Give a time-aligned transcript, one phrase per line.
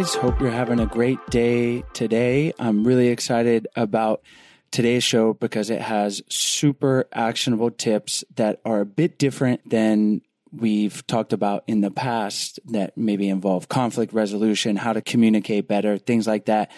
[0.00, 2.54] guys, hope you're having a great day today.
[2.58, 4.22] I'm really excited about
[4.70, 11.06] today's show because it has super actionable tips that are a bit different than we've
[11.06, 16.26] talked about in the past that maybe involve conflict resolution, how to communicate better, things
[16.26, 16.70] like that.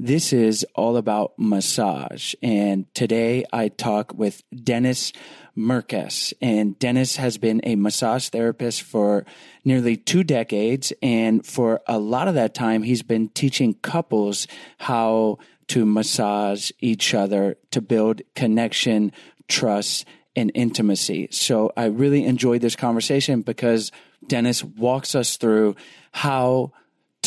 [0.00, 2.32] This is all about massage.
[2.40, 5.12] And today I talk with Dennis
[5.56, 6.32] Merkus.
[6.40, 9.26] And Dennis has been a massage therapist for
[9.64, 10.92] nearly two decades.
[11.02, 14.46] And for a lot of that time, he's been teaching couples
[14.78, 19.10] how to massage each other to build connection,
[19.48, 21.26] trust, and intimacy.
[21.32, 23.90] So I really enjoyed this conversation because
[24.28, 25.74] Dennis walks us through
[26.12, 26.70] how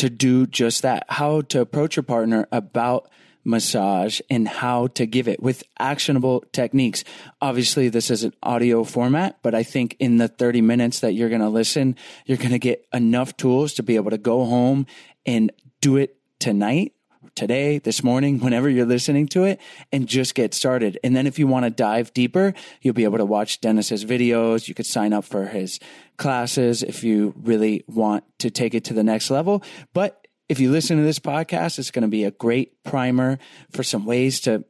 [0.02, 3.08] to do just that, how to approach your partner about
[3.44, 7.04] massage and how to give it with actionable techniques.
[7.40, 11.28] Obviously, this is an audio format, but I think in the 30 minutes that you're
[11.28, 11.94] going to listen,
[12.26, 14.86] you're going to get enough tools to be able to go home
[15.24, 16.94] and do it tonight
[17.34, 19.60] today, this morning, whenever you're listening to it,
[19.92, 20.98] and just get started.
[21.02, 24.68] And then if you want to dive deeper, you'll be able to watch Dennis's videos.
[24.68, 25.80] You could sign up for his
[26.16, 29.62] classes if you really want to take it to the next level.
[29.92, 33.38] But if you listen to this podcast, it's going to be a great primer
[33.70, 34.64] for some ways to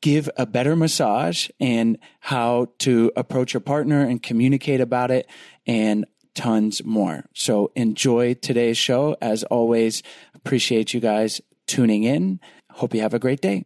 [0.00, 5.26] give a better massage and how to approach your partner and communicate about it
[5.66, 7.24] and tons more.
[7.34, 9.16] So enjoy today's show.
[9.20, 10.02] As always,
[10.34, 12.40] appreciate you guys tuning in.
[12.72, 13.64] Hope you have a great day.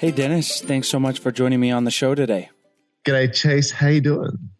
[0.00, 2.48] Hey, Dennis, thanks so much for joining me on the show today.
[3.04, 3.70] G'day, Chase.
[3.70, 4.50] How you doing?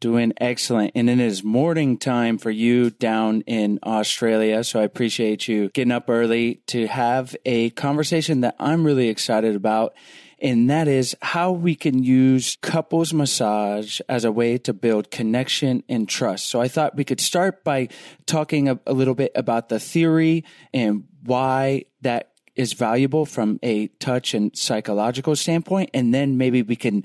[0.00, 0.92] Doing excellent.
[0.94, 4.64] And it is morning time for you down in Australia.
[4.64, 9.54] So I appreciate you getting up early to have a conversation that I'm really excited
[9.54, 9.94] about.
[10.40, 15.82] And that is how we can use couples massage as a way to build connection
[15.88, 16.46] and trust.
[16.46, 17.88] So I thought we could start by
[18.26, 20.44] talking a, a little bit about the theory
[20.74, 25.90] and why that is valuable from a touch and psychological standpoint.
[25.94, 27.04] And then maybe we can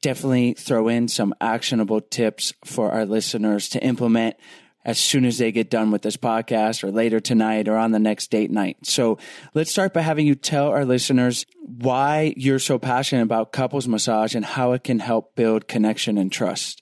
[0.00, 4.36] definitely throw in some actionable tips for our listeners to implement
[4.88, 7.98] as soon as they get done with this podcast or later tonight or on the
[7.98, 8.78] next date night.
[8.84, 9.18] So
[9.52, 14.34] let's start by having you tell our listeners why you're so passionate about couples massage
[14.34, 16.80] and how it can help build connection and trust.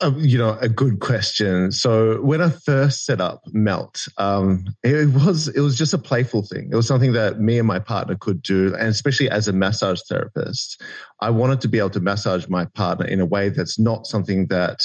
[0.00, 1.72] Um, you know, a good question.
[1.72, 6.42] So when I first set up Melt, um, it was it was just a playful
[6.42, 6.70] thing.
[6.72, 10.00] It was something that me and my partner could do, and especially as a massage
[10.08, 10.80] therapist,
[11.20, 14.46] I wanted to be able to massage my partner in a way that's not something
[14.46, 14.80] that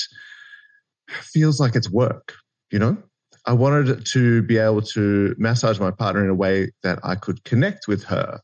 [1.10, 2.34] feels like it's work.
[2.72, 2.98] You know,
[3.46, 7.44] I wanted to be able to massage my partner in a way that I could
[7.44, 8.40] connect with her,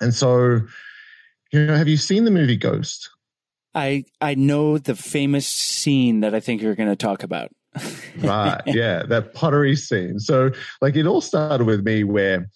[0.00, 0.60] and so,
[1.52, 3.10] you know, have you seen the movie Ghost?
[3.74, 7.50] I I know the famous scene that I think you're going to talk about.
[8.18, 8.60] right.
[8.66, 9.04] Yeah.
[9.04, 10.18] That pottery scene.
[10.18, 10.50] So,
[10.80, 12.48] like, it all started with me where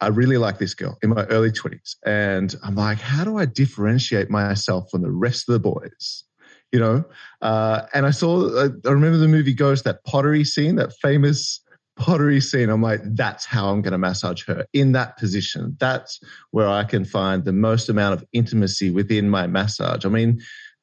[0.00, 1.94] I really like this girl in my early 20s.
[2.04, 6.24] And I'm like, how do I differentiate myself from the rest of the boys?
[6.72, 7.04] You know?
[7.40, 11.60] Uh, and I saw, I remember the movie Ghost, that pottery scene, that famous
[11.96, 12.70] pottery scene.
[12.70, 15.76] I'm like, that's how I'm going to massage her in that position.
[15.78, 16.20] That's
[16.50, 20.04] where I can find the most amount of intimacy within my massage.
[20.04, 20.40] I mean,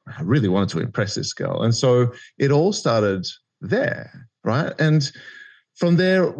[0.08, 1.62] I really wanted to impress this girl.
[1.64, 3.28] And so it all started
[3.62, 4.74] there, right?
[4.80, 5.12] And
[5.76, 6.34] from there,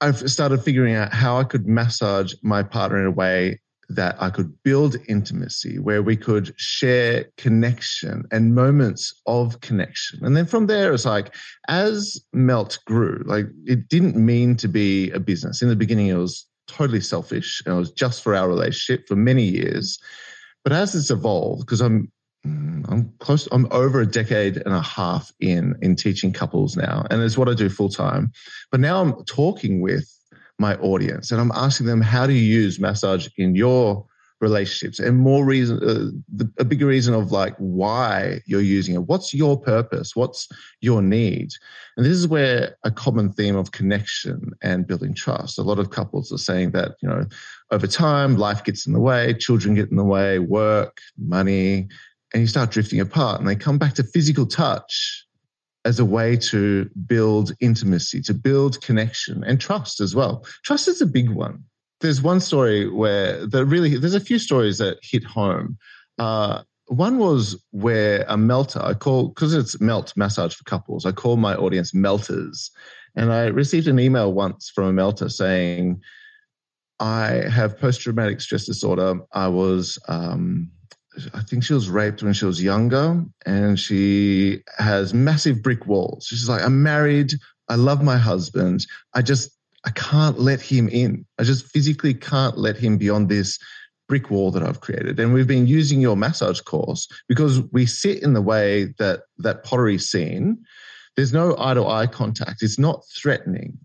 [0.00, 4.30] I've started figuring out how I could massage my partner in a way that I
[4.30, 10.24] could build intimacy, where we could share connection and moments of connection.
[10.24, 11.34] And then from there, it's like,
[11.68, 15.60] as Melt grew, like it didn't mean to be a business.
[15.60, 19.16] In the beginning, it was totally selfish and it was just for our relationship for
[19.16, 19.98] many years.
[20.62, 22.12] But as it's evolved, because I'm
[22.44, 23.46] I'm close.
[23.52, 27.50] I'm over a decade and a half in in teaching couples now, and it's what
[27.50, 28.32] I do full time.
[28.70, 30.08] But now I'm talking with
[30.60, 34.06] my audience, and I'm asking them how do you use massage in your
[34.40, 35.00] relationships?
[35.00, 39.02] And more reason uh, the, a bigger reason of like why you're using it.
[39.08, 40.14] What's your purpose?
[40.14, 40.48] What's
[40.80, 41.50] your need
[42.00, 45.58] and this is where a common theme of connection and building trust.
[45.58, 47.26] A lot of couples are saying that you know
[47.70, 51.88] over time life gets in the way children get in the way work money
[52.32, 55.26] and you start drifting apart and they come back to physical touch
[55.84, 61.00] as a way to build intimacy to build connection and trust as well trust is
[61.00, 61.64] a big one
[62.00, 65.78] there's one story where the really there's a few stories that hit home.
[66.18, 71.06] Uh, one was where a melter I call because it's melt massage for couples.
[71.06, 72.70] I call my audience melters,
[73.14, 76.00] and I received an email once from a melter saying,
[76.98, 79.20] "I have post traumatic stress disorder.
[79.32, 80.70] I was." Um,
[81.34, 86.26] I think she was raped when she was younger, and she has massive brick walls.
[86.26, 87.32] She's like, I'm married.
[87.68, 88.86] I love my husband.
[89.14, 89.50] I just
[89.84, 91.24] I can't let him in.
[91.38, 93.58] I just physically can't let him beyond this
[94.08, 95.18] brick wall that I've created.
[95.18, 99.64] And we've been using your massage course because we sit in the way that that
[99.64, 100.58] pottery scene.
[101.16, 102.62] There's no eye to eye contact.
[102.62, 103.78] It's not threatening.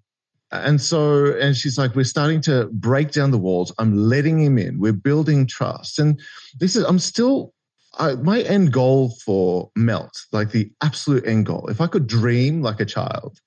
[0.51, 3.73] And so, and she's like, we're starting to break down the walls.
[3.79, 4.79] I'm letting him in.
[4.79, 5.99] We're building trust.
[5.99, 6.19] And
[6.59, 7.53] this is, I'm still,
[7.97, 12.61] I, my end goal for Melt, like the absolute end goal, if I could dream
[12.61, 13.39] like a child,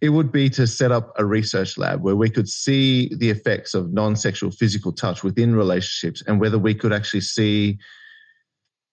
[0.00, 3.74] it would be to set up a research lab where we could see the effects
[3.74, 7.78] of non sexual physical touch within relationships and whether we could actually see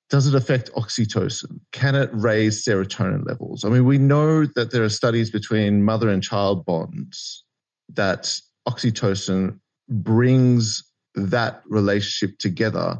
[0.09, 1.59] does it affect oxytocin?
[1.71, 3.65] Can it raise serotonin levels?
[3.65, 7.43] I mean, we know that there are studies between mother and child bonds
[7.93, 9.59] that oxytocin
[9.89, 10.83] brings
[11.15, 12.99] that relationship together.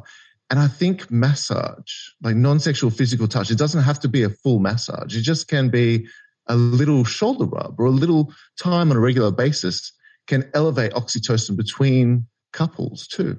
[0.50, 4.30] And I think massage, like non sexual physical touch, it doesn't have to be a
[4.30, 5.16] full massage.
[5.16, 6.06] It just can be
[6.46, 9.92] a little shoulder rub or a little time on a regular basis
[10.26, 13.38] can elevate oxytocin between couples too.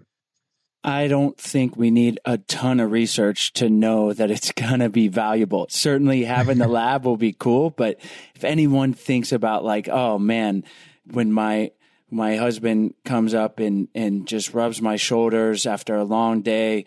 [0.83, 4.89] I don't think we need a ton of research to know that it's going to
[4.89, 5.67] be valuable.
[5.69, 7.99] Certainly having the lab will be cool, but
[8.35, 10.63] if anyone thinks about like, oh man,
[11.11, 11.71] when my
[12.11, 16.85] my husband comes up and and just rubs my shoulders after a long day,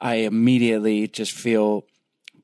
[0.00, 1.84] I immediately just feel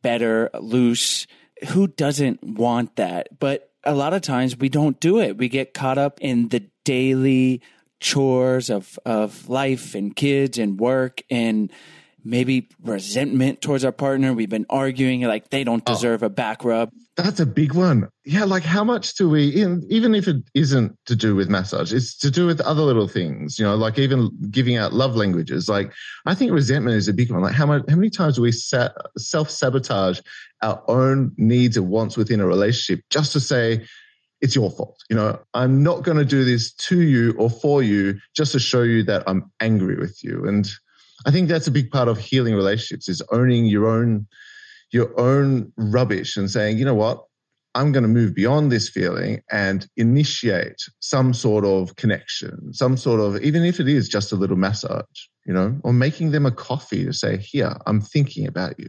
[0.03, 1.27] better, loose,
[1.69, 3.39] who doesn't want that?
[3.39, 5.39] But a lot of times we don't do it.
[5.39, 7.63] We get caught up in the daily
[8.05, 11.73] chores of, of life and kids and work and
[12.23, 14.35] maybe resentment towards our partner.
[14.35, 15.93] We've been arguing like they don't oh.
[15.95, 16.91] deserve oh, a back rub.
[17.17, 18.09] That's a big one.
[18.27, 19.45] Yeah, like how much do we,
[19.89, 23.59] even if it isn't to do with massage, it's to do with other little things,
[23.59, 25.67] you know, like even giving out love languages.
[25.67, 25.91] Like
[26.27, 27.41] I think resentment is a big one.
[27.41, 30.21] Like how much, how many times do we self sabotage
[30.63, 33.87] our own needs and wants within a relationship just to say,
[34.45, 35.03] it's your fault.
[35.09, 38.61] You know, I'm not going to do this to you or for you just to
[38.61, 40.47] show you that I'm angry with you.
[40.47, 40.71] And
[41.25, 44.27] I think that's a big part of healing relationships is owning your own
[44.91, 47.25] your own rubbish and saying, you know what,
[47.75, 53.19] I'm going to move beyond this feeling and initiate some sort of connection, some sort
[53.19, 55.03] of, even if it is just a little massage,
[55.47, 58.89] you know, or making them a coffee to say, here, I'm thinking about you.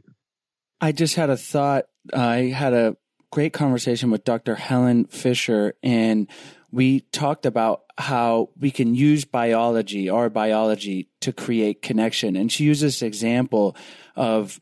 [0.80, 1.86] I just had a thought.
[2.14, 2.96] I had a
[3.32, 4.56] great conversation with Dr.
[4.56, 6.28] Helen Fisher, and
[6.72, 12.36] we talked about how we can use biology, our biology, to create connection.
[12.36, 13.76] And she used this example
[14.16, 14.60] of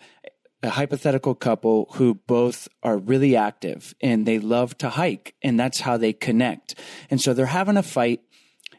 [0.62, 5.82] a hypothetical couple who both are really active and they love to hike, and that's
[5.82, 6.76] how they connect.
[7.10, 8.22] And so they're having a fight,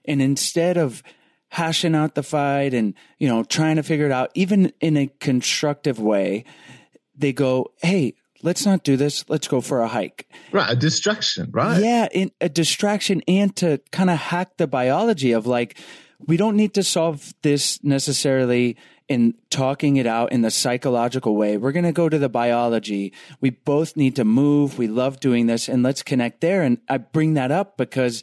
[0.05, 1.03] and instead of
[1.49, 5.11] hashing out the fight and you know trying to figure it out, even in a
[5.21, 6.45] constructive way,
[7.15, 9.25] they go, "Hey, let's not do this.
[9.29, 10.29] Let's go for a hike.
[10.53, 10.71] Right.
[10.71, 11.83] A distraction, right?
[11.83, 12.09] Yeah.
[12.13, 15.79] In, a distraction and to kind of hack the biology of like,
[16.27, 18.77] we don't need to solve this necessarily
[19.09, 21.57] in talking it out in the psychological way.
[21.57, 23.13] We're going to go to the biology.
[23.41, 24.79] We both need to move.
[24.79, 26.63] We love doing this and let's connect there.
[26.63, 28.23] And I bring that up because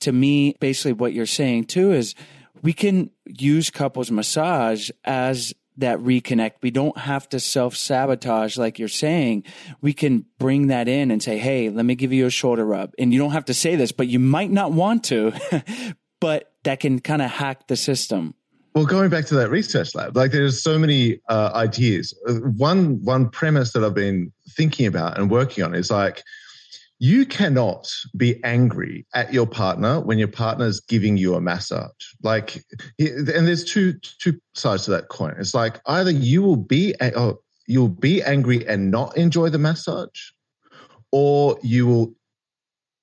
[0.00, 2.14] to me, basically what you're saying too is
[2.62, 6.54] we can use couples massage as that reconnect.
[6.62, 9.44] We don't have to self sabotage like you're saying.
[9.80, 12.92] We can bring that in and say, Hey, let me give you a shoulder rub.
[12.98, 15.32] And you don't have to say this, but you might not want to,
[16.20, 18.34] but that can kind of hack the system.
[18.74, 22.16] Well, going back to that research lab, like there's so many uh, ideas.
[22.28, 26.22] Uh, one one premise that I've been thinking about and working on is like
[27.02, 31.90] you cannot be angry at your partner when your partner is giving you a massage.
[32.22, 32.62] Like,
[32.98, 35.34] and there's two two sides to that coin.
[35.38, 40.30] It's like either you will be, oh, you'll be angry and not enjoy the massage,
[41.10, 42.14] or you will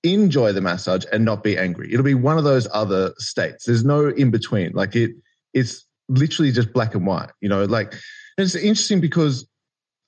[0.04, 1.92] enjoy the massage and not be angry.
[1.92, 3.66] It'll be one of those other states.
[3.66, 4.74] There's no in between.
[4.74, 5.12] Like it,
[5.56, 7.32] it's literally just black and white.
[7.42, 7.96] You know, like
[8.38, 9.50] it's interesting because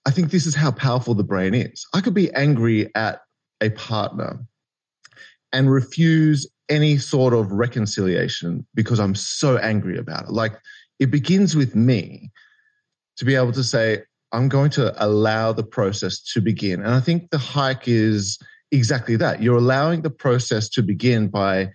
[0.05, 1.88] I think this is how powerful the brain is.
[1.96, 3.22] I could be angry at
[3.61, 4.39] a partner
[5.51, 10.31] and refuse any sort of reconciliation because I'm so angry about it.
[10.31, 10.53] Like
[10.99, 12.31] it begins with me
[13.17, 16.81] to be able to say, I'm going to allow the process to begin.
[16.81, 18.37] And I think the hike is
[18.71, 19.41] exactly that.
[19.41, 21.71] You're allowing the process to begin by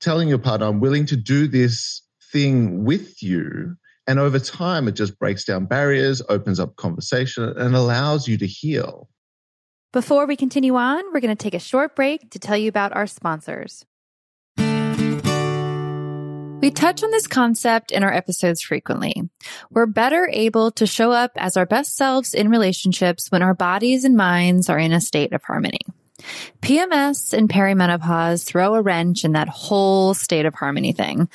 [0.00, 2.02] telling your partner, I'm willing to do this
[2.32, 3.76] thing with you.
[4.06, 8.46] And over time, it just breaks down barriers, opens up conversation, and allows you to
[8.46, 9.08] heal.
[9.94, 12.96] Before we continue on, we're going to take a short break to tell you about
[12.96, 13.86] our sponsors.
[14.58, 14.64] We
[16.72, 19.30] touch on this concept in our episodes frequently.
[19.70, 24.02] We're better able to show up as our best selves in relationships when our bodies
[24.02, 25.78] and minds are in a state of harmony.
[26.60, 31.28] PMS and perimenopause throw a wrench in that whole state of harmony thing.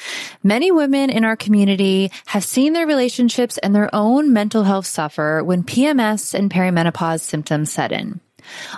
[0.43, 5.41] Many women in our community have seen their relationships and their own mental health suffer
[5.45, 8.19] when PMS and perimenopause symptoms set in.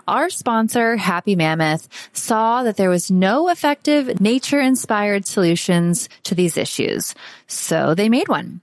[0.08, 6.58] Our sponsor, Happy Mammoth, saw that there was no effective nature inspired solutions to these
[6.58, 7.16] issues.
[7.48, 8.62] So they made one.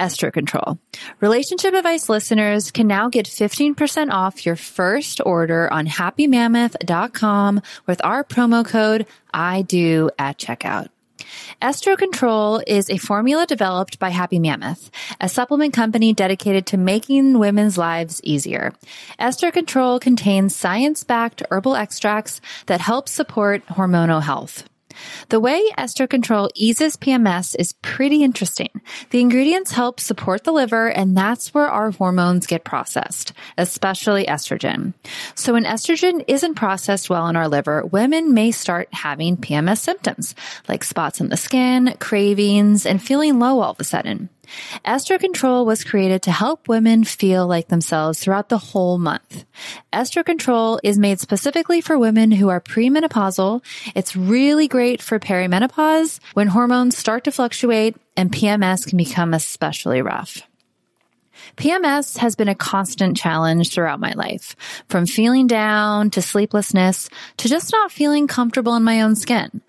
[0.00, 0.78] Estro Control.
[1.20, 8.24] Relationship Advice listeners can now get 15% off your first order on happymammoth.com with our
[8.24, 10.88] promo code I do at checkout.
[11.60, 14.90] Estro Control is a formula developed by Happy Mammoth,
[15.20, 18.72] a supplement company dedicated to making women's lives easier.
[19.20, 24.64] Estro Control contains science-backed herbal extracts that help support hormonal health.
[25.28, 28.70] The way Estro Control eases PMS is pretty interesting.
[29.10, 34.94] The ingredients help support the liver, and that's where our hormones get processed, especially estrogen.
[35.34, 40.34] So when estrogen isn't processed well in our liver, women may start having PMS symptoms,
[40.68, 44.28] like spots on the skin, cravings, and feeling low all of a sudden.
[44.84, 49.44] Estro Control was created to help women feel like themselves throughout the whole month.
[49.92, 53.62] Estro Control is made specifically for women who are premenopausal.
[53.94, 60.02] It's really great for perimenopause when hormones start to fluctuate and PMS can become especially
[60.02, 60.42] rough.
[61.56, 64.56] PMS has been a constant challenge throughout my life,
[64.88, 69.60] from feeling down to sleeplessness to just not feeling comfortable in my own skin.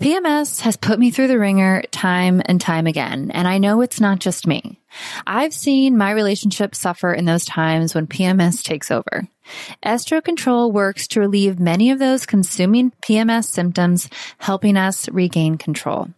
[0.00, 4.00] PMS has put me through the ringer time and time again, and I know it's
[4.00, 4.78] not just me.
[5.26, 9.28] I've seen my relationship suffer in those times when PMS takes over.
[9.84, 14.08] Estro Control works to relieve many of those consuming PMS symptoms,
[14.38, 16.08] helping us regain control.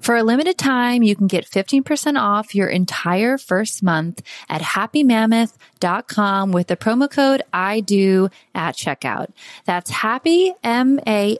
[0.00, 6.52] For a limited time, you can get 15% off your entire first month at happymammoth.com
[6.52, 9.28] with the promo code I do at checkout.
[9.64, 11.38] That's happy, M-A-M-M-O-T-H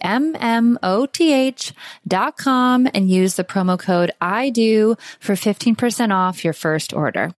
[2.06, 7.32] dot com and use the promo code I do for 15% off your first order.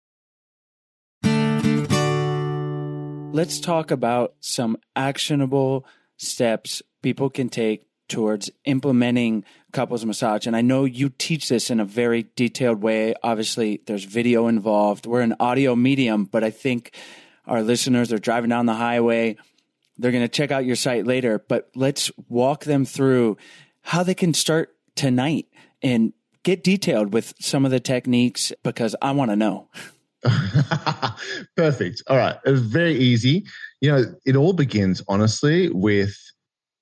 [3.32, 5.86] Let's talk about some actionable
[6.18, 10.46] steps people can take towards implementing couples massage.
[10.46, 13.14] And I know you teach this in a very detailed way.
[13.24, 15.06] Obviously, there's video involved.
[15.06, 16.94] We're an audio medium, but I think
[17.46, 19.38] our listeners are driving down the highway.
[19.98, 23.38] They're going to check out your site later, but let's walk them through
[23.82, 25.48] how they can start tonight
[25.82, 26.14] and
[26.44, 29.70] get detailed with some of the techniques because I want to know.
[31.56, 32.04] Perfect.
[32.08, 32.36] All right.
[32.46, 33.46] It's very easy.
[33.82, 36.16] You know, it all begins honestly with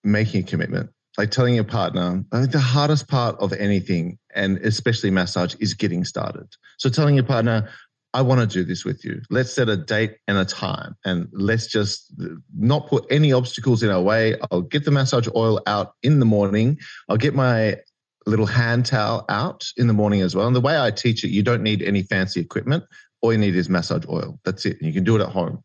[0.04, 4.58] making a commitment like telling your partner, I think the hardest part of anything, and
[4.60, 6.48] especially massage, is getting started.
[6.78, 7.70] So telling your partner,
[8.14, 9.22] I want to do this with you.
[9.30, 12.14] Let's set a date and a time, and let's just
[12.58, 14.36] not put any obstacles in our way.
[14.52, 16.80] I'll get the massage oil out in the morning.
[17.10, 17.78] I'll get my
[18.26, 20.48] little hand towel out in the morning as well.
[20.48, 22.84] And the way I teach it, you don't need any fancy equipment.
[23.22, 24.40] All you need is massage oil.
[24.46, 24.82] That's it.
[24.82, 25.64] You can do it at home.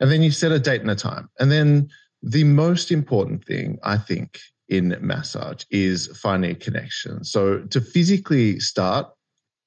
[0.00, 1.28] And then you set a date and a time.
[1.40, 1.88] And then
[2.22, 7.24] the most important thing, I think, in massage is finding a connection.
[7.24, 9.08] So to physically start,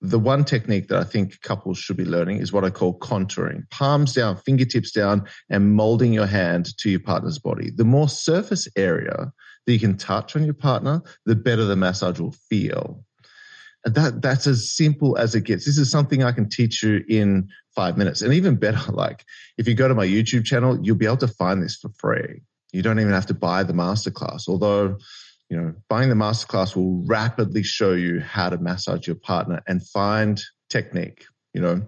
[0.02, 3.70] the one technique that I think couples should be learning is what I call contouring.
[3.70, 7.70] Palms down, fingertips down, and molding your hand to your partner's body.
[7.70, 9.32] The more surface area
[9.66, 13.04] that you can touch on your partner, the better the massage will feel.
[13.86, 15.66] And that that's as simple as it gets.
[15.66, 18.22] This is something I can teach you in five minutes.
[18.22, 19.26] And even better, like
[19.58, 22.42] if you go to my YouTube channel, you'll be able to find this for free.
[22.72, 24.98] You don't even have to buy the masterclass, although
[25.50, 29.86] you know buying the masterclass will rapidly show you how to massage your partner and
[29.88, 31.26] find technique.
[31.54, 31.82] You know,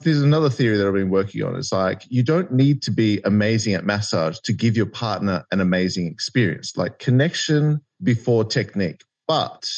[0.00, 1.56] there's another theory that I've been working on.
[1.56, 5.60] It's like you don't need to be amazing at massage to give your partner an
[5.60, 9.02] amazing experience, like connection before technique.
[9.28, 9.70] But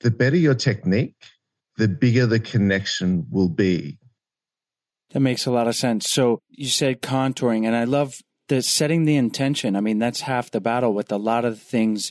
[0.00, 1.14] the better your technique,
[1.76, 3.98] the bigger the connection will be.
[5.10, 6.08] That makes a lot of sense.
[6.08, 8.14] So you said contouring, and I love
[8.50, 9.76] the setting the intention.
[9.76, 12.10] I mean, that's half the battle with a lot of the things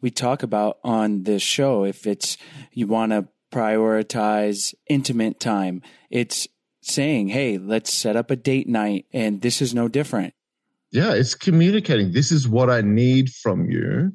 [0.00, 1.84] we talk about on this show.
[1.84, 2.38] If it's
[2.72, 6.46] you want to prioritize intimate time, it's
[6.80, 10.32] saying, hey, let's set up a date night, and this is no different.
[10.92, 12.12] Yeah, it's communicating.
[12.12, 14.12] This is what I need from you.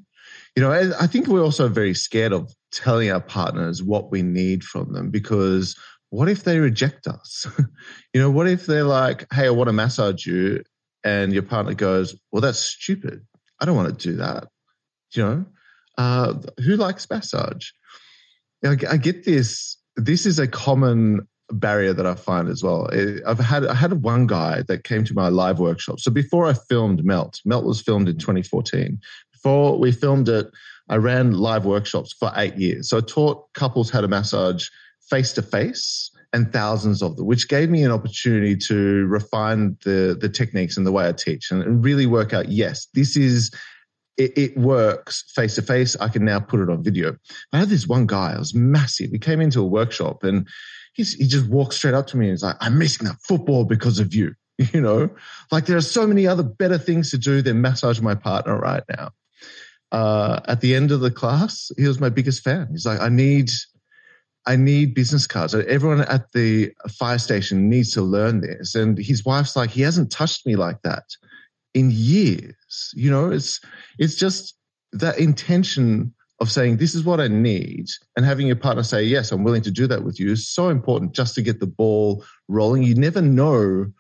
[0.56, 4.64] You know, I think we're also very scared of telling our partners what we need
[4.64, 5.76] from them because
[6.10, 7.46] what if they reject us?
[8.14, 10.64] you know, what if they're like, hey, I want to massage you.
[11.06, 13.26] And your partner goes, well, that's stupid.
[13.62, 14.48] I don't want to do that.
[15.14, 15.46] You know,
[15.98, 17.70] uh, who likes massage?
[18.64, 19.78] Know, I get this.
[19.96, 22.90] This is a common barrier that I find as well.
[23.26, 26.00] I've had I had one guy that came to my live workshop.
[26.00, 29.00] So before I filmed Melt, Melt was filmed in 2014.
[29.32, 30.48] Before we filmed it,
[30.90, 32.90] I ran live workshops for eight years.
[32.90, 34.68] So I taught couples how to massage
[35.08, 40.18] face to face and thousands of them, which gave me an opportunity to refine the
[40.20, 42.50] the techniques and the way I teach and, and really work out.
[42.50, 43.52] Yes, this is
[44.18, 45.96] it, it works face to face.
[45.96, 47.16] I can now put it on video.
[47.54, 48.34] I had this one guy.
[48.34, 49.12] It was massive.
[49.12, 50.48] He came into a workshop and
[50.94, 53.64] he's, he just walked straight up to me and he's like, "I'm missing that football
[53.64, 54.36] because of you."
[54.72, 55.10] You know,
[55.52, 58.84] like there are so many other better things to do than massage my partner right
[58.98, 59.12] now.
[59.92, 62.70] Uh, at the end of the class, he was my biggest fan.
[62.72, 63.52] He's like, "I need."
[64.48, 65.56] I need business cards.
[65.56, 68.76] Everyone at the fire station needs to learn this.
[68.76, 71.04] And his wife's like, he hasn't touched me like that
[71.74, 72.92] in years.
[72.94, 73.60] You know, it's
[73.98, 74.56] it's just
[74.94, 79.32] that intention of saying this is what I need and having your partner say, Yes,
[79.32, 82.24] I'm willing to do that with you is so important just to get the ball
[82.48, 82.84] rolling.
[82.84, 83.92] You never know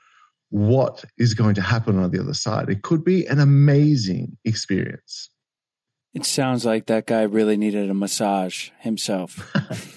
[0.49, 2.69] what is going to happen on the other side.
[2.69, 5.29] It could be an amazing experience.
[6.15, 9.53] It sounds like that guy really needed a massage himself.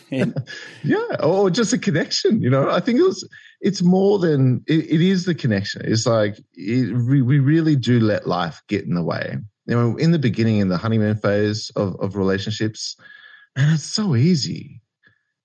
[0.10, 0.36] and,
[0.82, 2.42] yeah, or just a connection.
[2.42, 3.26] You know, I think it was.
[3.60, 5.82] It's more than it, it is the connection.
[5.84, 9.36] It's like it, we, we really do let life get in the way.
[9.66, 12.96] You know, in the beginning, in the honeymoon phase of, of relationships,
[13.54, 14.80] and it's so easy.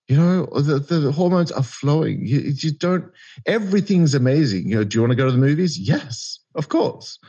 [0.07, 2.25] You know, the, the hormones are flowing.
[2.25, 3.05] You, you don't.
[3.45, 4.69] Everything's amazing.
[4.69, 5.77] You know, do you want to go to the movies?
[5.77, 7.19] Yes, of course.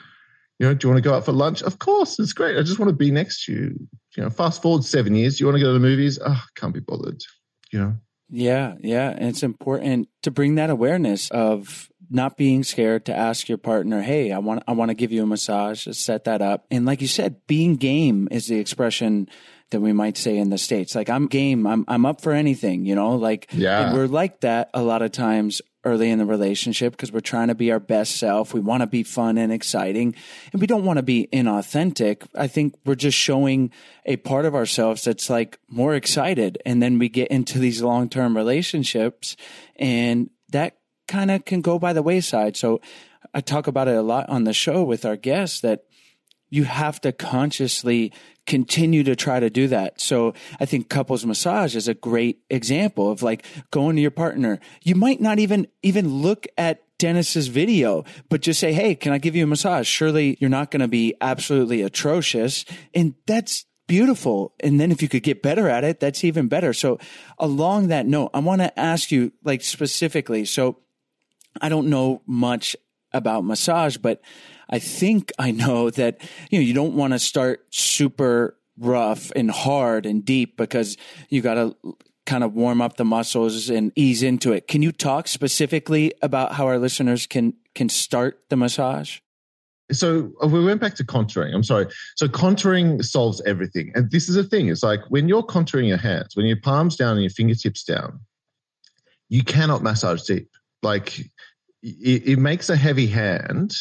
[0.58, 1.62] You know, do you want to go out for lunch?
[1.62, 2.56] Of course, it's great.
[2.56, 3.88] I just want to be next to you.
[4.16, 5.40] You know, fast forward seven years.
[5.40, 6.18] You want to go to the movies?
[6.24, 7.22] Oh, can't be bothered.
[7.72, 7.96] You know.
[8.30, 13.48] Yeah, yeah, and it's important to bring that awareness of not being scared to ask
[13.48, 16.66] your partner, "Hey, I want I want to give you a massage." Set that up,
[16.70, 19.28] and like you said, being game is the expression
[19.74, 20.94] that we might say in the states.
[20.94, 21.66] Like I'm game.
[21.66, 22.86] I'm I'm up for anything.
[22.86, 26.92] You know, like yeah, we're like that a lot of times early in the relationship
[26.92, 28.54] because we're trying to be our best self.
[28.54, 30.14] We want to be fun and exciting
[30.52, 32.26] and we don't want to be inauthentic.
[32.34, 33.70] I think we're just showing
[34.06, 36.58] a part of ourselves that's like more excited.
[36.64, 39.36] And then we get into these long term relationships
[39.76, 42.56] and that kind of can go by the wayside.
[42.56, 42.80] So
[43.34, 45.84] I talk about it a lot on the show with our guests that
[46.50, 48.12] you have to consciously
[48.46, 50.00] continue to try to do that.
[50.00, 54.60] So I think couples massage is a great example of like going to your partner.
[54.82, 59.18] You might not even, even look at Dennis's video, but just say, Hey, can I
[59.18, 59.86] give you a massage?
[59.86, 62.64] Surely you're not going to be absolutely atrocious.
[62.94, 64.54] And that's beautiful.
[64.60, 66.72] And then if you could get better at it, that's even better.
[66.72, 66.98] So
[67.38, 70.44] along that note, I want to ask you like specifically.
[70.44, 70.78] So
[71.60, 72.76] I don't know much
[73.12, 74.20] about massage, but
[74.68, 79.50] I think I know that, you know, you don't want to start super rough and
[79.50, 80.96] hard and deep because
[81.28, 81.76] you got to
[82.26, 84.66] kind of warm up the muscles and ease into it.
[84.66, 89.18] Can you talk specifically about how our listeners can can start the massage?
[89.92, 91.54] So uh, we went back to contouring.
[91.54, 91.86] I'm sorry.
[92.16, 93.92] So contouring solves everything.
[93.94, 94.68] And this is a thing.
[94.68, 98.20] It's like when you're contouring your hands, when your palms down and your fingertips down,
[99.28, 100.48] you cannot massage deep.
[100.82, 101.18] Like
[101.82, 103.74] it, it makes a heavy hand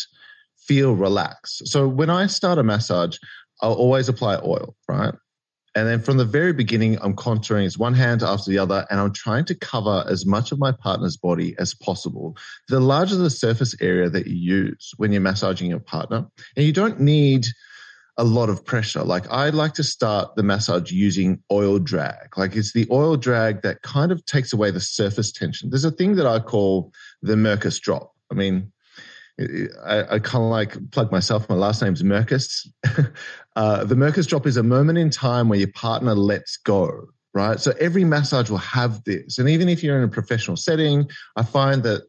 [0.67, 1.67] feel relaxed.
[1.67, 3.17] So when I start a massage,
[3.61, 5.13] I'll always apply oil, right?
[5.75, 8.99] And then from the very beginning, I'm contouring it's one hand after the other, and
[8.99, 12.37] I'm trying to cover as much of my partner's body as possible.
[12.67, 16.73] The larger the surface area that you use when you're massaging your partner, and you
[16.73, 17.47] don't need
[18.17, 19.03] a lot of pressure.
[19.03, 22.37] Like I like to start the massage using oil drag.
[22.37, 25.71] Like it's the oil drag that kind of takes away the surface tension.
[25.71, 26.91] There's a thing that I call
[27.23, 28.13] the Merkus drop.
[28.31, 28.71] I mean,
[29.39, 31.49] I, I kind of like plug myself.
[31.49, 32.67] My last name's Merkus.
[33.55, 37.07] uh, the Merkus drop is a moment in time where your partner lets go.
[37.33, 37.59] right?
[37.59, 39.39] So every massage will have this.
[39.39, 42.03] And even if you're in a professional setting, I find that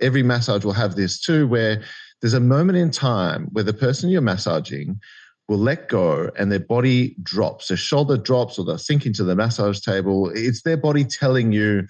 [0.00, 1.82] every massage will have this too, where
[2.20, 5.00] there's a moment in time where the person you're massaging
[5.48, 7.68] will let go and their body drops.
[7.68, 10.30] Their shoulder drops or they'll sink into the massage table.
[10.34, 11.86] It's their body telling you,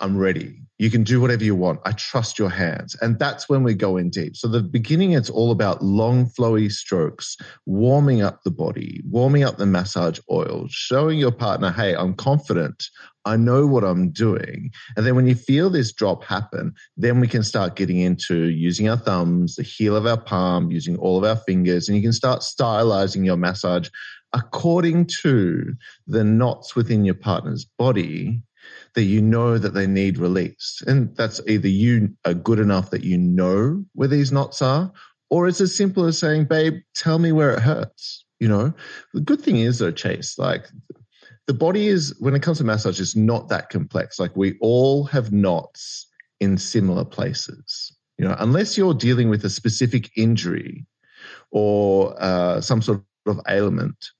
[0.00, 0.60] I'm ready.
[0.78, 1.80] You can do whatever you want.
[1.84, 2.96] I trust your hands.
[3.02, 4.36] And that's when we go in deep.
[4.36, 9.56] So, the beginning, it's all about long, flowy strokes, warming up the body, warming up
[9.56, 12.90] the massage oil, showing your partner, hey, I'm confident.
[13.24, 14.70] I know what I'm doing.
[14.96, 18.88] And then when you feel this drop happen, then we can start getting into using
[18.88, 22.12] our thumbs, the heel of our palm, using all of our fingers, and you can
[22.12, 23.88] start stylizing your massage
[24.32, 25.74] according to
[26.06, 28.42] the knots within your partner's body
[28.94, 30.82] that you know that they need release.
[30.86, 34.92] And that's either you are good enough that you know where these knots are,
[35.30, 38.24] or it's as simple as saying, babe, tell me where it hurts.
[38.40, 38.72] You know,
[39.14, 40.66] the good thing is though, Chase, like
[41.46, 44.18] the body is, when it comes to massage, it's not that complex.
[44.18, 46.06] Like we all have knots
[46.40, 47.92] in similar places.
[48.16, 50.86] You know, unless you're dealing with a specific injury
[51.50, 54.10] or uh, some sort of ailment,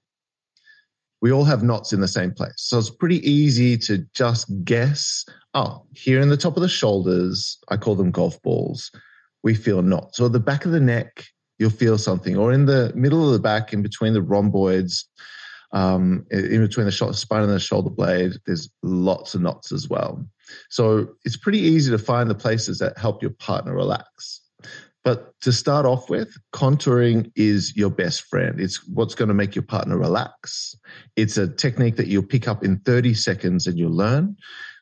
[1.21, 2.55] we all have knots in the same place.
[2.57, 7.59] So it's pretty easy to just guess, oh, here in the top of the shoulders,
[7.69, 8.91] I call them golf balls,
[9.43, 10.21] we feel knots.
[10.21, 11.25] Or at the back of the neck,
[11.59, 12.37] you'll feel something.
[12.37, 15.07] Or in the middle of the back, in between the rhomboids,
[15.73, 20.25] um, in between the spine and the shoulder blade, there's lots of knots as well.
[20.71, 24.41] So it's pretty easy to find the places that help your partner relax.
[25.09, 28.61] But to start off with, contouring is your best friend.
[28.61, 30.77] It's what's going to make your partner relax.
[31.17, 34.37] It's a technique that you'll pick up in 30 seconds and you'll learn.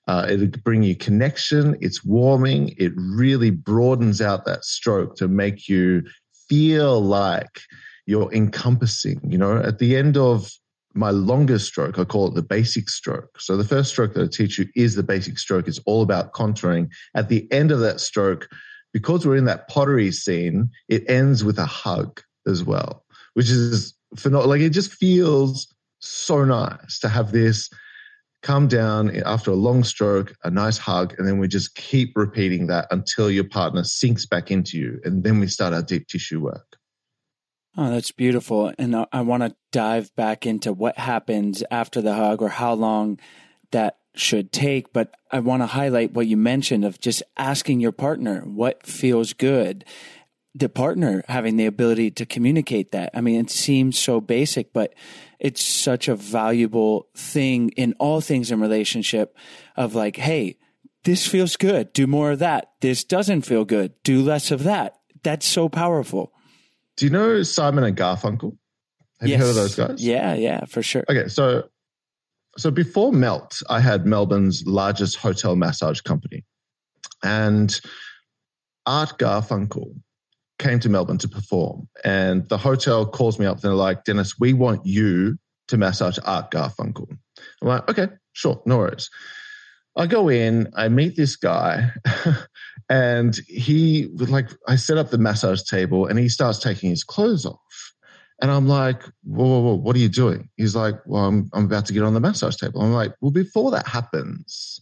[0.08, 1.76] Uh, it'll bring you connection.
[1.80, 2.74] It's warming.
[2.76, 6.02] It really broadens out that stroke to make you
[6.48, 7.60] feel like
[8.06, 9.20] you're encompassing.
[9.30, 10.50] You know, at the end of
[10.92, 13.40] my longest stroke, I call it the basic stroke.
[13.40, 15.68] So the first stroke that I teach you is the basic stroke.
[15.68, 16.88] It's all about contouring.
[17.14, 18.48] At the end of that stroke,
[18.96, 23.04] because we're in that pottery scene, it ends with a hug as well,
[23.34, 24.48] which is phenomenal.
[24.48, 27.68] Like it just feels so nice to have this
[28.42, 32.68] come down after a long stroke, a nice hug, and then we just keep repeating
[32.68, 34.98] that until your partner sinks back into you.
[35.04, 36.78] And then we start our deep tissue work.
[37.76, 38.72] Oh, that's beautiful.
[38.78, 42.72] And I, I want to dive back into what happens after the hug or how
[42.72, 43.20] long
[43.72, 44.92] that should take.
[44.92, 49.32] But I want to highlight what you mentioned of just asking your partner what feels
[49.32, 49.84] good.
[50.54, 53.10] The partner having the ability to communicate that.
[53.14, 54.94] I mean, it seems so basic, but
[55.38, 59.36] it's such a valuable thing in all things in relationship
[59.76, 60.56] of like, hey,
[61.04, 61.92] this feels good.
[61.92, 62.72] Do more of that.
[62.80, 63.92] This doesn't feel good.
[64.02, 64.96] Do less of that.
[65.22, 66.32] That's so powerful.
[66.96, 68.56] Do you know Simon and Garfunkel?
[69.20, 69.38] Have yes.
[69.38, 70.04] you heard of those guys?
[70.04, 71.04] Yeah, yeah, for sure.
[71.08, 71.68] Okay, so
[72.56, 76.44] so before Melt, I had Melbourne's largest hotel massage company.
[77.22, 77.78] And
[78.86, 79.94] Art Garfunkel
[80.58, 81.88] came to Melbourne to perform.
[82.04, 85.38] And the hotel calls me up and they're like, Dennis, we want you
[85.68, 87.10] to massage Art Garfunkel.
[87.62, 89.10] I'm like, okay, sure, no worries.
[89.96, 91.90] I go in, I meet this guy,
[92.90, 97.02] and he was like I set up the massage table and he starts taking his
[97.02, 97.60] clothes off.
[98.42, 100.48] And I'm like, whoa, whoa, whoa, what are you doing?
[100.56, 102.82] He's like, well, I'm, I'm about to get on the massage table.
[102.82, 104.80] I'm like, well, before that happens,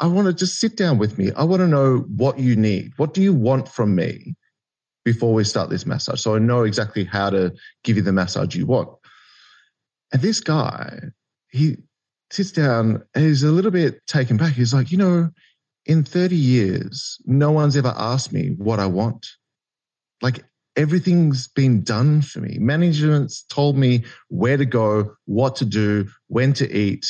[0.00, 1.30] I want to just sit down with me.
[1.36, 2.92] I want to know what you need.
[2.96, 4.34] What do you want from me
[5.04, 6.20] before we start this massage?
[6.20, 7.52] So I know exactly how to
[7.84, 8.88] give you the massage you want.
[10.12, 10.98] And this guy,
[11.50, 11.76] he
[12.30, 14.54] sits down and he's a little bit taken back.
[14.54, 15.30] He's like, you know,
[15.86, 19.26] in 30 years, no one's ever asked me what I want.
[20.22, 20.44] Like
[20.76, 22.58] everything's been done for me.
[22.58, 27.06] Management's told me where to go, what to do, when to eat.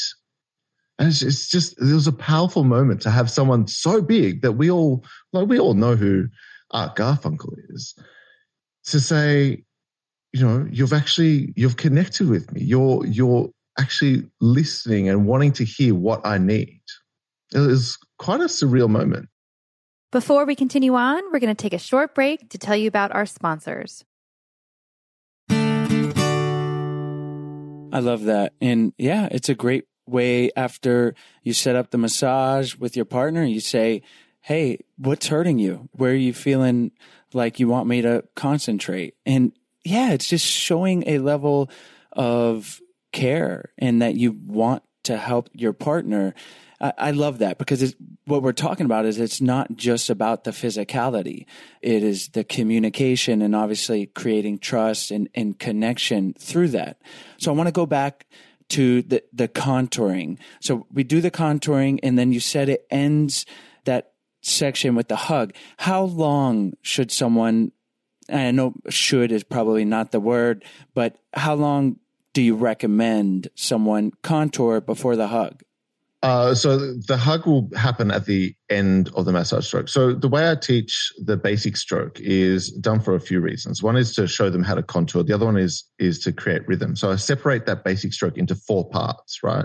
[0.99, 4.71] And it's, just, it was a powerful moment to have someone so big that we
[4.71, 6.29] all, like, we all know who
[6.73, 7.95] Art Garfunkel is,
[8.85, 9.65] to say,
[10.33, 12.63] you know, you've actually, you've connected with me.
[12.63, 16.83] You're, you're actually listening and wanting to hear what I need.
[17.55, 19.29] It was quite a surreal moment.
[20.13, 23.15] Before we continue on, we're going to take a short break to tell you about
[23.15, 24.05] our sponsors.
[27.93, 28.55] I love that.
[28.61, 33.45] And yeah, it's a great way after you set up the massage with your partner,
[33.45, 34.03] you say,
[34.41, 35.89] Hey, what's hurting you?
[35.93, 36.91] Where are you feeling
[37.33, 39.15] like you want me to concentrate?
[39.25, 39.53] And
[39.85, 41.71] yeah, it's just showing a level
[42.13, 42.81] of
[43.13, 46.35] care and that you want to help your partner.
[46.81, 50.51] I, I love that because what we're talking about is it's not just about the
[50.51, 51.47] physicality.
[51.83, 57.01] It is the communication and obviously creating trust and, and connection through that.
[57.39, 58.27] So I want to go back
[58.71, 60.39] to the, the contouring.
[60.61, 63.45] So we do the contouring and then you said it ends
[63.85, 64.13] that
[64.43, 65.55] section with the hug.
[65.79, 67.73] How long should someone,
[68.29, 70.65] I know should is probably not the word,
[70.95, 71.99] but how long
[72.33, 75.63] do you recommend someone contour before the hug?
[76.23, 79.89] Uh, so the hug will happen at the end of the massage stroke.
[79.89, 83.83] So the way I teach the basic stroke is done for a few reasons.
[83.83, 85.23] One is to show them how to contour.
[85.23, 86.95] The other one is is to create rhythm.
[86.95, 89.43] So I separate that basic stroke into four parts.
[89.43, 89.65] Right.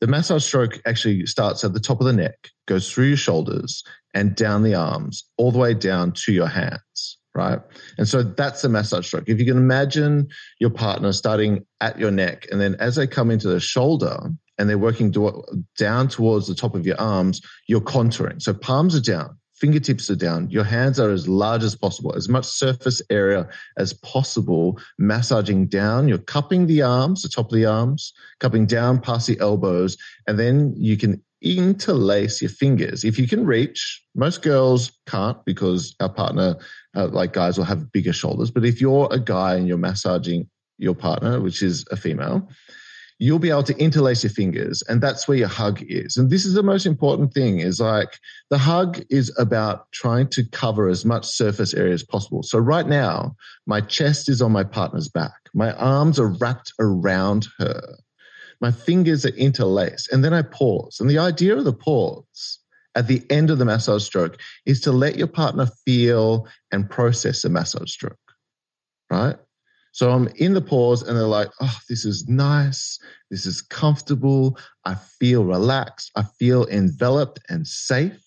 [0.00, 3.84] The massage stroke actually starts at the top of the neck, goes through your shoulders
[4.14, 7.18] and down the arms, all the way down to your hands.
[7.34, 7.60] Right.
[7.98, 9.28] And so that's the massage stroke.
[9.28, 10.28] If you can imagine
[10.60, 14.68] your partner starting at your neck and then as they come into the shoulder, and
[14.68, 15.42] they're working do-
[15.78, 18.42] down towards the top of your arms, you're contouring.
[18.42, 22.28] So palms are down, fingertips are down, your hands are as large as possible, as
[22.28, 26.08] much surface area as possible, massaging down.
[26.08, 29.96] You're cupping the arms, the top of the arms, cupping down past the elbows,
[30.26, 33.02] and then you can interlace your fingers.
[33.02, 36.56] If you can reach, most girls can't because our partner,
[36.94, 38.50] uh, like guys, will have bigger shoulders.
[38.50, 42.46] But if you're a guy and you're massaging your partner, which is a female,
[43.20, 46.16] you'll be able to interlace your fingers and that's where your hug is.
[46.16, 50.44] And this is the most important thing is like the hug is about trying to
[50.52, 52.42] cover as much surface area as possible.
[52.42, 55.34] So right now my chest is on my partner's back.
[55.52, 57.98] My arms are wrapped around her.
[58.62, 60.10] My fingers are interlaced.
[60.10, 60.98] And then i pause.
[60.98, 62.58] And the idea of the pause
[62.94, 67.42] at the end of the massage stroke is to let your partner feel and process
[67.42, 68.16] the massage stroke
[69.10, 69.36] right
[69.92, 72.98] so I'm in the pause and they're like, oh, this is nice.
[73.30, 74.58] This is comfortable.
[74.84, 76.10] I feel relaxed.
[76.16, 78.24] I feel enveloped and safe.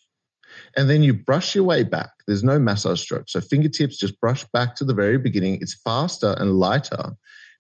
[0.76, 2.12] And then you brush your way back.
[2.28, 3.30] There's no massage stroke.
[3.30, 5.60] So fingertips just brush back to the very beginning.
[5.62, 7.15] It's faster and lighter.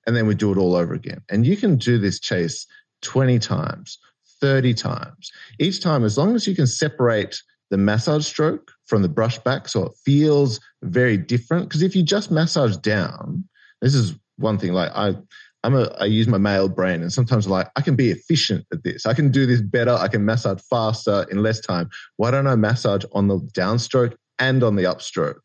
[0.05, 1.21] And then we do it all over again.
[1.29, 2.67] And you can do this chase
[3.01, 3.97] 20 times,
[4.41, 5.31] 30 times.
[5.59, 9.67] Each time, as long as you can separate the massage stroke from the brush back
[9.67, 11.69] so it feels very different.
[11.69, 13.45] Because if you just massage down,
[13.83, 14.73] this is one thing.
[14.73, 15.15] Like I,
[15.63, 18.83] I'm a, I use my male brain, and sometimes like I can be efficient at
[18.83, 19.05] this.
[19.05, 19.91] I can do this better.
[19.91, 21.89] I can massage faster in less time.
[22.15, 25.41] Why don't I massage on the downstroke and on the upstroke?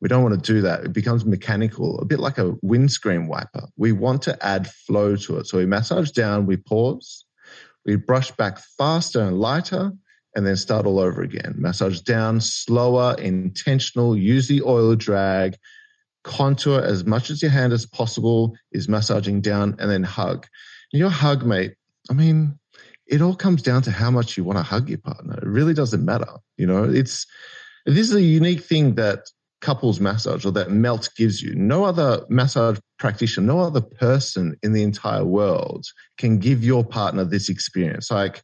[0.00, 0.84] We don't want to do that.
[0.84, 3.68] It becomes mechanical, a bit like a windscreen wiper.
[3.76, 5.46] We want to add flow to it.
[5.46, 7.24] So we massage down, we pause,
[7.86, 9.92] we brush back faster and lighter,
[10.36, 11.54] and then start all over again.
[11.56, 15.56] Massage down, slower, intentional, use the oil drag,
[16.24, 20.46] contour as much as your hand as possible is massaging down and then hug.
[20.92, 21.74] And your hug, mate,
[22.10, 22.58] I mean,
[23.06, 25.38] it all comes down to how much you want to hug your partner.
[25.38, 26.32] It really doesn't matter.
[26.56, 27.26] You know, it's
[27.86, 29.20] this is a unique thing that
[29.60, 31.54] couples massage or that melt gives you.
[31.54, 35.86] No other massage practitioner, no other person in the entire world
[36.18, 38.10] can give your partner this experience.
[38.10, 38.42] Like,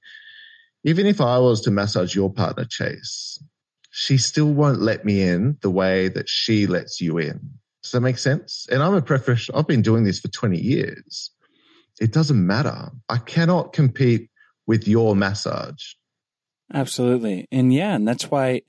[0.85, 3.43] even if I was to massage your partner, Chase,
[3.91, 7.60] she still won't let me in the way that she lets you in.
[7.83, 8.67] Does that make sense?
[8.71, 9.59] And I'm a professional.
[9.59, 11.31] I've been doing this for 20 years.
[12.01, 12.91] It doesn't matter.
[13.09, 14.31] I cannot compete
[14.67, 15.95] with your massage.
[16.73, 17.49] Absolutely.
[17.51, 18.63] And yeah, and that's why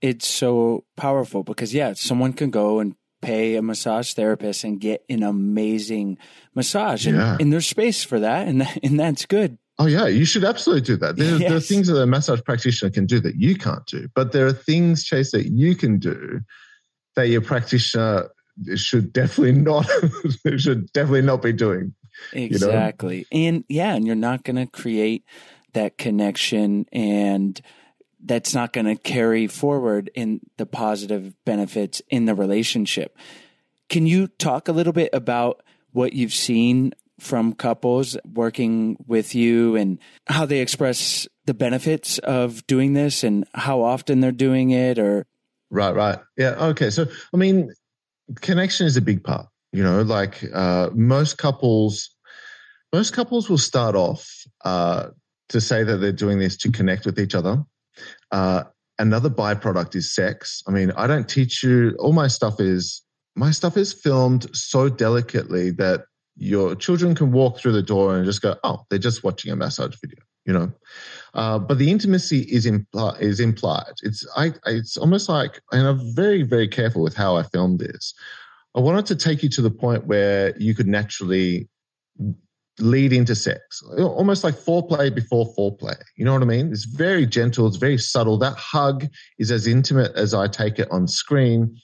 [0.00, 5.04] it's so powerful because yeah, someone can go and pay a massage therapist and get
[5.08, 6.18] an amazing
[6.54, 7.36] massage and, Yeah.
[7.40, 9.58] and there's space for that and and that's good.
[9.78, 11.16] Oh yeah, you should absolutely do that.
[11.16, 14.32] There, there are things that a massage practitioner can do that you can't do, but
[14.32, 16.40] there are things, Chase, that you can do
[17.14, 18.28] that your practitioner
[18.74, 19.86] should definitely not
[20.58, 21.94] should definitely not be doing.
[22.34, 22.42] know?
[22.42, 23.26] Exactly.
[23.32, 25.24] And yeah, and you're not going to create
[25.72, 27.60] that connection and
[28.24, 33.18] that's not going to carry forward in the positive benefits in the relationship.
[33.88, 39.76] Can you talk a little bit about what you've seen from couples working with you
[39.76, 44.98] and how they express the benefits of doing this and how often they're doing it
[44.98, 45.26] or
[45.72, 46.18] Right, right.
[46.36, 46.50] Yeah.
[46.66, 46.90] Okay.
[46.90, 47.72] So, I mean,
[48.42, 49.46] connection is a big part.
[49.72, 52.10] You know, like uh, most couples,
[52.92, 54.28] most couples will start off
[54.66, 55.08] uh,
[55.48, 57.64] to say that they're doing this to connect with each other.
[58.30, 58.64] Uh,
[58.98, 60.62] another byproduct is sex.
[60.68, 61.96] I mean, I don't teach you.
[61.98, 63.02] All my stuff is
[63.34, 66.02] my stuff is filmed so delicately that
[66.36, 69.56] your children can walk through the door and just go, "Oh, they're just watching a
[69.56, 70.72] massage video." You know,
[71.34, 73.94] uh, but the intimacy is impli- is implied.
[74.02, 78.12] It's I, it's almost like, and I'm very very careful with how I filmed this.
[78.74, 81.68] I wanted to take you to the point where you could naturally
[82.78, 85.96] lead into sex, almost like foreplay before foreplay.
[86.16, 86.72] You know what I mean?
[86.72, 87.66] It's very gentle.
[87.66, 88.38] It's very subtle.
[88.38, 89.06] That hug
[89.38, 91.76] is as intimate as I take it on screen.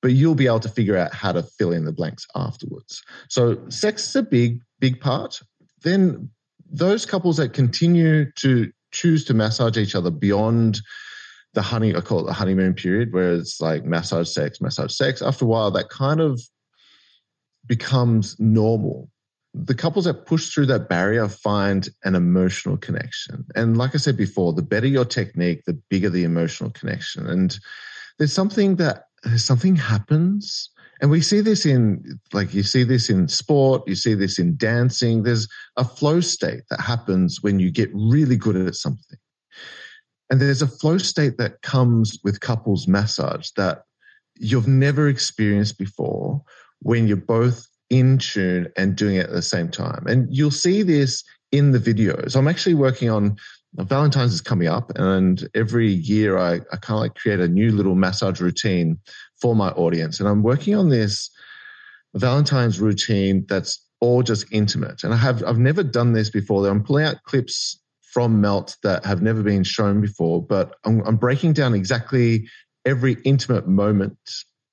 [0.00, 3.00] But you'll be able to figure out how to fill in the blanks afterwards.
[3.28, 5.40] So, sex is a big, big part
[5.82, 6.30] then
[6.72, 10.80] those couples that continue to choose to massage each other beyond
[11.54, 15.20] the honey, I call it the honeymoon period, where it's like massage sex, massage sex.
[15.20, 16.40] After a while, that kind of
[17.66, 19.10] becomes normal.
[19.54, 23.44] The couples that push through that barrier find an emotional connection.
[23.54, 27.26] And like I said before, the better your technique, the bigger the emotional connection.
[27.26, 27.58] And
[28.18, 29.04] there's something that
[29.36, 30.70] something happens.
[31.02, 34.56] And we see this in, like, you see this in sport, you see this in
[34.56, 35.24] dancing.
[35.24, 39.18] There's a flow state that happens when you get really good at something.
[40.30, 43.82] And there's a flow state that comes with couples massage that
[44.38, 46.40] you've never experienced before
[46.78, 50.06] when you're both in tune and doing it at the same time.
[50.06, 52.36] And you'll see this in the videos.
[52.36, 53.36] I'm actually working on
[53.74, 57.72] Valentine's is coming up, and every year I, I kind of like create a new
[57.72, 58.98] little massage routine
[59.42, 60.20] for my audience.
[60.20, 61.28] And I'm working on this
[62.14, 65.02] Valentine's routine that's all just intimate.
[65.02, 66.66] And I have I've never done this before.
[66.66, 67.78] I'm pulling out clips
[68.12, 72.46] from Melt that have never been shown before, but I'm, I'm breaking down exactly
[72.84, 74.18] every intimate moment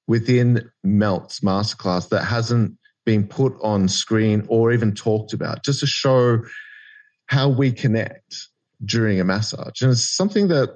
[0.08, 5.88] within Melt's masterclass that hasn't been put on screen or even talked about, just to
[5.88, 6.40] show
[7.28, 8.48] how we connect
[8.84, 9.82] during a massage.
[9.82, 10.76] And it's something that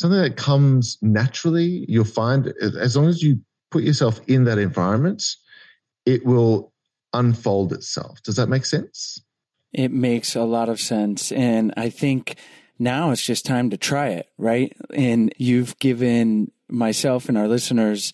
[0.00, 1.84] something that comes naturally.
[1.86, 3.38] You'll find as long as you
[3.70, 5.22] put yourself in that environment,
[6.06, 6.72] it will
[7.12, 8.22] unfold itself.
[8.22, 9.20] Does that make sense?
[9.72, 11.30] It makes a lot of sense.
[11.32, 12.36] And I think
[12.78, 14.74] now it's just time to try it, right?
[14.94, 18.12] And you've given myself and our listeners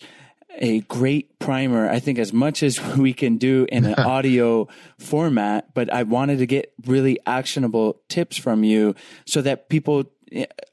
[0.59, 1.89] a great primer.
[1.89, 4.67] I think as much as we can do in an audio
[4.99, 8.93] format, but I wanted to get really actionable tips from you
[9.25, 10.11] so that people,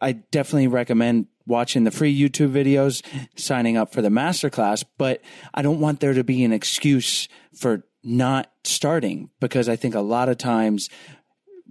[0.00, 3.02] I definitely recommend watching the free YouTube videos,
[3.36, 5.20] signing up for the masterclass, but
[5.52, 10.00] I don't want there to be an excuse for not starting because I think a
[10.00, 10.88] lot of times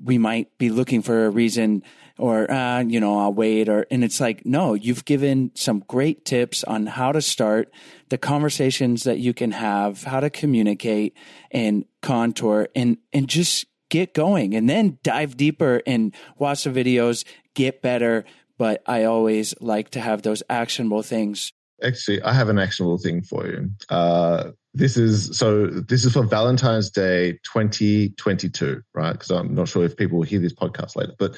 [0.02, 1.84] we might be looking for a reason
[2.18, 6.26] or uh, you know i'll wait or and it's like no you've given some great
[6.26, 7.72] tips on how to start
[8.10, 11.16] the conversations that you can have how to communicate
[11.52, 17.24] and contour and and just get going and then dive deeper and watch the videos
[17.54, 18.26] get better
[18.58, 21.54] but i always like to have those actionable things
[21.84, 26.24] actually i have an actionable thing for you uh, this is so this is for
[26.24, 31.14] valentine's day 2022 right because i'm not sure if people will hear this podcast later
[31.20, 31.36] but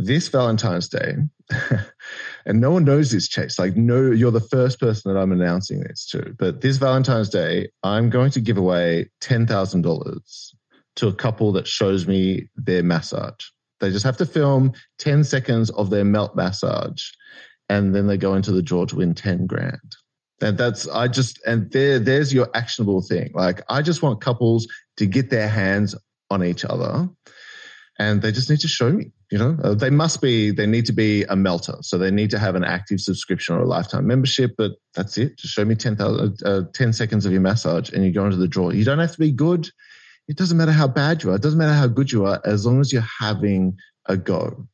[0.00, 1.16] this Valentine's Day,
[2.46, 3.58] and no one knows this, Chase.
[3.58, 6.36] Like, no, you're the first person that I'm announcing this to.
[6.38, 10.54] But this Valentine's Day, I'm going to give away $10,000
[10.98, 13.46] to a couple that shows me their massage.
[13.80, 17.02] They just have to film 10 seconds of their melt massage,
[17.68, 19.96] and then they go into the draw to win 10 grand.
[20.40, 23.30] And that's, I just, and there, there's your actionable thing.
[23.34, 25.94] Like, I just want couples to get their hands
[26.30, 27.08] on each other
[27.98, 30.86] and they just need to show me you know uh, they must be they need
[30.86, 34.06] to be a melter so they need to have an active subscription or a lifetime
[34.06, 38.04] membership but that's it just show me 10, uh, 10 seconds of your massage and
[38.04, 39.68] you go into the draw you don't have to be good
[40.28, 42.64] it doesn't matter how bad you are it doesn't matter how good you are as
[42.66, 44.68] long as you're having a go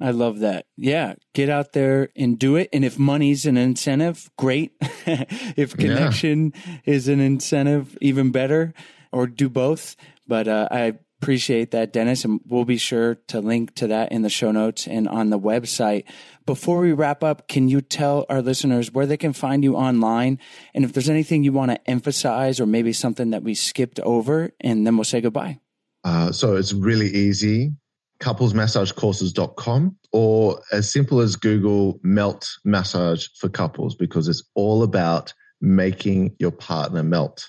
[0.00, 0.66] I love that.
[0.76, 2.68] Yeah, get out there and do it.
[2.72, 4.72] And if money's an incentive, great.
[5.06, 6.78] if connection yeah.
[6.86, 8.74] is an incentive, even better,
[9.12, 9.94] or do both.
[10.26, 12.24] But uh, I Appreciate that, Dennis.
[12.24, 15.38] And we'll be sure to link to that in the show notes and on the
[15.38, 16.02] website.
[16.46, 20.40] Before we wrap up, can you tell our listeners where they can find you online?
[20.74, 24.50] And if there's anything you want to emphasize or maybe something that we skipped over,
[24.58, 25.60] and then we'll say goodbye.
[26.02, 27.70] Uh, so it's really easy
[28.18, 36.34] couplesmassagecourses.com or as simple as Google melt massage for couples because it's all about making
[36.40, 37.48] your partner melt.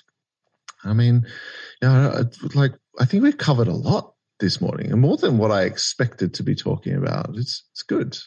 [0.84, 1.26] I mean,
[1.82, 5.50] you know, like I think we've covered a lot this morning and more than what
[5.50, 7.30] I expected to be talking about.
[7.34, 8.18] It's it's good.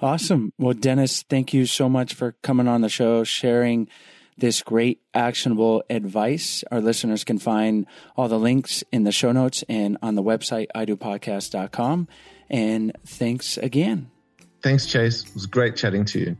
[0.00, 0.52] Awesome.
[0.58, 3.88] Well, Dennis, thank you so much for coming on the show, sharing
[4.36, 6.62] this great actionable advice.
[6.70, 10.66] Our listeners can find all the links in the show notes and on the website
[10.74, 12.08] idopodcast.com.
[12.50, 14.10] And thanks again.
[14.62, 15.24] Thanks, Chase.
[15.24, 16.36] It was great chatting to you.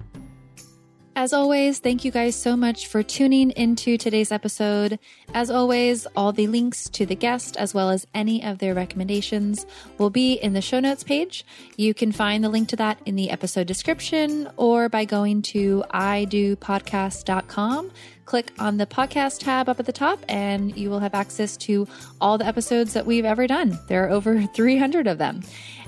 [1.18, 4.98] As always, thank you guys so much for tuning into today's episode.
[5.32, 9.64] As always, all the links to the guest as well as any of their recommendations
[9.96, 11.42] will be in the show notes page.
[11.78, 15.84] You can find the link to that in the episode description or by going to
[15.94, 17.92] idopodcast.com.
[18.26, 21.88] Click on the podcast tab up at the top and you will have access to
[22.20, 23.78] all the episodes that we've ever done.
[23.88, 25.40] There are over 300 of them.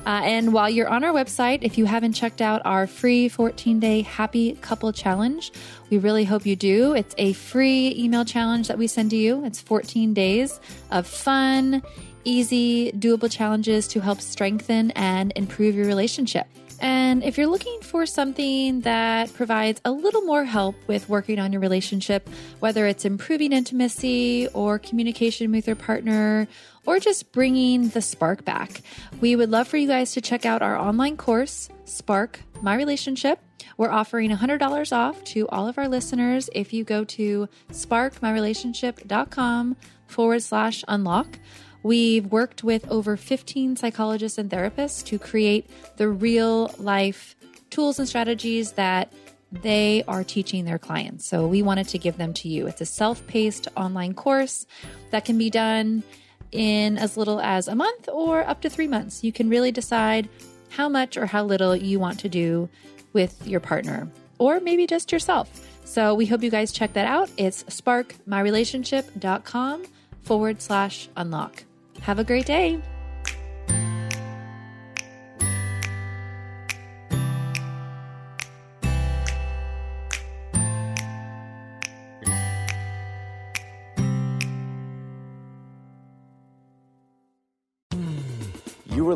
[0.07, 3.81] Uh, and while you're on our website, if you haven't checked out our free 14
[3.81, 5.53] day happy couple challenge,
[5.91, 6.95] we really hope you do.
[6.95, 9.45] It's a free email challenge that we send to you.
[9.45, 11.83] It's 14 days of fun,
[12.25, 16.47] easy, doable challenges to help strengthen and improve your relationship.
[16.81, 21.53] And if you're looking for something that provides a little more help with working on
[21.53, 22.29] your relationship,
[22.61, 26.47] whether it's improving intimacy or communication with your partner,
[26.89, 28.80] or just bringing the spark back,
[29.20, 33.41] we would love for you guys to check out our online course, Spark My Relationship.
[33.76, 39.76] We're offering $100 off to all of our listeners if you go to sparkmyrelationship.com
[40.07, 41.39] forward slash unlock.
[41.82, 45.68] We've worked with over 15 psychologists and therapists to create
[45.99, 47.36] the real life
[47.68, 49.12] tools and strategies that
[49.53, 51.26] they are teaching their clients.
[51.26, 52.66] So we wanted to give them to you.
[52.66, 54.64] It's a self paced online course
[55.11, 56.03] that can be done
[56.53, 59.25] in as little as a month or up to three months.
[59.25, 60.29] You can really decide
[60.71, 62.69] how much or how little you want to do
[63.13, 65.67] with your partner or maybe just yourself.
[65.85, 67.31] So we hope you guys check that out.
[67.37, 69.87] It's sparkmyrelationship.com
[70.23, 71.65] forward slash unlock.
[72.03, 72.79] Have a great day.